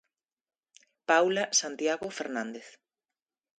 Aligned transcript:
Paula 1.11 1.43
Santiago 1.61 2.07
Fernández. 2.17 2.67